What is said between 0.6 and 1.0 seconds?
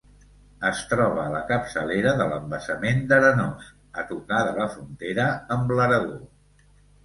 Es